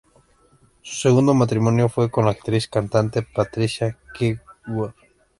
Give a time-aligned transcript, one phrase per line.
[0.81, 4.93] Su segundo matrimonio fue con la actriz y cantante Patricia Kirkwood.